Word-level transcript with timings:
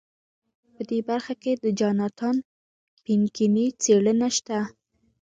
په 0.73 0.81
دې 0.89 0.99
برخه 1.09 1.33
کې 1.41 1.51
د 1.63 1.65
جاناتان 1.79 2.35
پینکني 3.03 3.65
څېړنه 3.81 4.29
شته. 4.37 4.57